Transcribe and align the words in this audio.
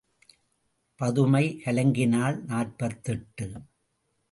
பதுமை 0.99 1.61
கலங்கினாள் 1.65 2.41
நாற்பத்தெட்டு. 2.43 3.47